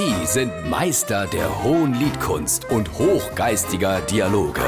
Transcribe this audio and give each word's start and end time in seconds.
Sie 0.00 0.24
sind 0.24 0.70
Meister 0.70 1.26
der 1.26 1.62
hohen 1.62 1.92
Liedkunst 1.92 2.70
und 2.70 2.90
hochgeistiger 2.94 4.00
Dialoge. 4.00 4.62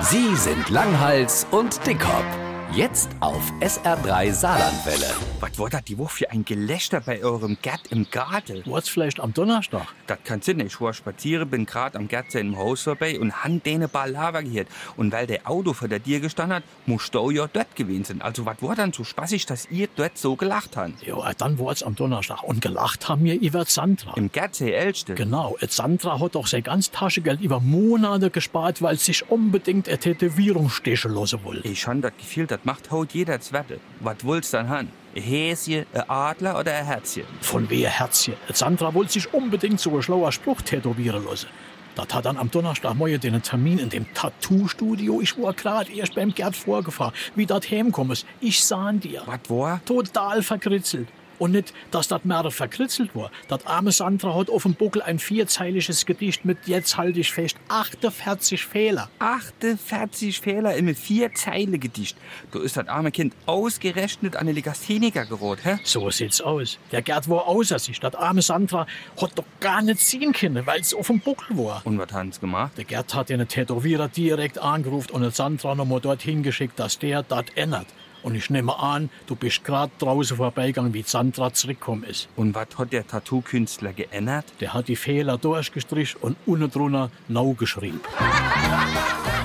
Sie 0.00 0.34
sind 0.34 0.70
Langhals 0.70 1.46
und 1.50 1.86
Dickhop. 1.86 2.47
Jetzt 2.74 3.08
auf 3.20 3.50
SR3 3.60 4.30
Saarlandwelle. 4.30 5.06
Was 5.40 5.58
war 5.58 5.70
das 5.70 5.84
die 5.84 5.96
Woche 5.96 6.10
für 6.10 6.30
ein 6.30 6.44
Gelächter 6.44 7.00
bei 7.00 7.24
eurem 7.24 7.56
Gerd 7.62 7.80
im 7.90 8.06
Garten? 8.10 8.62
War's 8.66 8.88
vielleicht 8.90 9.20
am 9.20 9.32
Donnerstag? 9.32 9.86
Das 10.06 10.18
kann 10.22 10.42
sein. 10.42 10.60
Ich 10.60 10.78
war 10.78 10.92
spazieren, 10.92 11.48
bin 11.48 11.64
grad 11.64 11.96
am 11.96 12.08
Gerd 12.08 12.34
im 12.34 12.58
Haus 12.58 12.82
vorbei 12.82 13.18
und 13.18 13.42
han 13.42 13.62
den 13.62 13.88
Ball 13.88 14.10
Lava 14.10 14.42
gehört. 14.42 14.68
Und 14.96 15.12
weil 15.12 15.26
der 15.26 15.48
Auto 15.48 15.72
vor 15.72 15.88
der 15.88 16.02
Tür 16.02 16.20
gestanden 16.20 16.56
hat, 16.56 16.62
muss 16.84 17.10
du 17.10 17.30
ja 17.30 17.48
dort 17.50 17.74
gewesen 17.74 18.04
sein. 18.04 18.22
Also 18.22 18.44
was 18.44 18.60
war 18.60 18.76
dann 18.76 18.92
so 18.92 19.02
spaßig, 19.02 19.46
dass 19.46 19.66
ihr 19.70 19.88
dort 19.96 20.18
so 20.18 20.36
gelacht 20.36 20.76
habt? 20.76 21.02
Ja, 21.02 21.32
dann 21.38 21.58
war's 21.58 21.82
am 21.82 21.94
Donnerstag. 21.94 22.42
Und 22.42 22.60
gelacht 22.60 23.08
haben 23.08 23.24
wir 23.24 23.40
über 23.40 23.64
Sandra. 23.64 24.12
Im 24.14 24.30
Gerd 24.30 24.60
Elste. 24.60 25.14
Genau, 25.14 25.56
et 25.60 25.72
Sandra 25.72 26.20
hat 26.20 26.34
doch 26.34 26.46
sein 26.46 26.62
ganz 26.62 26.90
Taschengeld 26.90 27.40
über 27.40 27.60
Monate 27.60 28.30
gespart, 28.30 28.82
weil 28.82 28.98
sie 28.98 29.06
sich 29.06 29.30
unbedingt 29.30 29.88
eine 29.88 29.98
Tätowierung 29.98 30.68
stechen 30.68 31.14
lassen 31.14 31.42
wollte. 31.44 31.66
Ich 31.66 31.86
han 31.86 32.02
das 32.02 32.12
Gefühl, 32.18 32.46
das 32.58 32.64
macht 32.64 32.90
haut 32.90 33.12
jeder 33.12 33.40
Zwette. 33.40 33.80
Was 34.00 34.16
willst 34.22 34.52
dann 34.54 34.68
han? 34.68 34.88
Ein 35.14 35.22
Häschen, 35.22 35.86
ein 35.92 36.10
Adler 36.10 36.58
oder 36.58 36.74
ein 36.74 36.84
Herzchen? 36.84 37.24
Von 37.40 37.70
wer 37.70 37.88
Herzchen? 37.88 38.34
Sandra 38.52 38.92
wollte 38.94 39.12
sich 39.12 39.32
unbedingt 39.32 39.80
so 39.80 39.94
ein 39.94 40.02
schlauer 40.02 40.32
Spruch 40.32 40.62
tätowieren 40.62 41.24
lassen. 41.24 41.48
Das 41.94 42.14
hat 42.14 42.26
dann 42.26 42.36
am 42.36 42.50
Donnerstagmorgen 42.50 43.20
den 43.20 43.42
Termin 43.42 43.78
in 43.78 43.88
dem 43.88 44.12
Tattoo-Studio. 44.14 45.20
Ich 45.20 45.40
war 45.40 45.52
grad 45.52 45.90
erst 45.90 46.14
beim 46.14 46.32
Gerd 46.32 46.54
vorgefahren. 46.56 47.12
Wie 47.34 47.46
dat 47.46 47.68
heimkommen 47.70 48.12
ist. 48.12 48.26
Ich 48.40 48.64
sah 48.64 48.90
ihn 48.90 49.00
dir. 49.00 49.22
Was 49.26 49.40
war? 49.48 49.84
Total 49.84 50.42
verkritzelt. 50.42 51.08
Und 51.38 51.52
nicht, 51.52 51.72
dass 51.90 52.08
das 52.08 52.24
mehr 52.24 52.50
verkritzelt 52.50 53.14
war. 53.14 53.30
Das 53.48 53.66
arme 53.66 53.92
Sandra 53.92 54.34
hat 54.34 54.50
auf 54.50 54.64
dem 54.64 54.74
Buckel 54.74 55.02
ein 55.02 55.18
vierzeiliges 55.18 56.06
Gedicht 56.06 56.44
mit, 56.44 56.58
jetzt 56.66 56.96
halte 56.96 57.20
ich 57.20 57.32
fest, 57.32 57.56
48 57.68 58.64
Fehler. 58.64 59.08
48 59.18 60.40
Fehler 60.40 60.72
in 60.72 60.86
einem 60.86 60.94
vier 60.94 61.32
Zeile 61.34 61.78
Gedicht. 61.78 62.16
Du 62.50 62.60
ist 62.60 62.76
das 62.76 62.88
arme 62.88 63.10
Kind 63.10 63.34
ausgerechnet 63.46 64.36
an 64.36 64.42
eine 64.42 64.52
Legastheniker 64.52 65.26
geraten, 65.26 65.60
hä? 65.62 65.78
So 65.84 66.10
sieht's 66.10 66.40
aus. 66.40 66.78
Der 66.92 67.02
Gerd 67.02 67.28
war 67.28 67.46
außer 67.46 67.78
sich. 67.78 68.00
Das 68.00 68.14
arme 68.14 68.42
Sandra 68.42 68.86
hat 69.20 69.32
doch 69.36 69.44
gar 69.60 69.82
nicht 69.82 70.00
ziehen 70.00 70.32
können, 70.32 70.66
weil 70.66 70.80
es 70.80 70.94
auf 70.94 71.08
dem 71.08 71.20
Buckel 71.20 71.56
war. 71.58 71.82
Und 71.84 71.98
was 71.98 72.12
haben's 72.12 72.40
gemacht? 72.40 72.72
Der 72.76 72.84
Gerd 72.84 73.14
hat 73.14 73.28
den 73.28 73.46
Tätowierer 73.46 74.08
direkt 74.08 74.58
angerufen 74.58 75.12
und 75.12 75.22
den 75.22 75.30
Sandra 75.30 75.74
nochmal 75.74 76.00
dorthin 76.00 76.42
geschickt, 76.42 76.78
dass 76.78 76.98
der 76.98 77.22
das 77.22 77.44
ändert. 77.54 77.86
Und 78.28 78.34
ich 78.34 78.50
nehme 78.50 78.78
an, 78.78 79.08
du 79.26 79.34
bist 79.34 79.64
grad 79.64 79.90
draußen 80.00 80.36
vorbeigegangen, 80.36 80.92
wie 80.92 81.02
Sandra 81.02 81.50
zurückgekommen 81.50 82.04
ist. 82.04 82.28
Und 82.36 82.54
was 82.54 82.66
hat 82.76 82.92
der 82.92 83.06
Tattoo-Künstler 83.06 83.94
geändert? 83.94 84.44
Der 84.60 84.74
hat 84.74 84.88
die 84.88 84.96
Fehler 84.96 85.38
durchgestrichen 85.38 86.20
und 86.20 86.36
unten 86.44 86.70
drunter 86.70 87.10
neu 87.28 87.54
geschrieben. 87.54 88.02